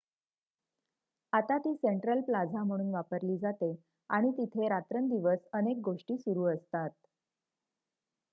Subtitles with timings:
[1.33, 3.73] आता ती central plaza म्हणून वापरली जाते
[4.09, 6.89] आणि तिथे रात्रंदिवस अनेक गोष्टी सुरू असतात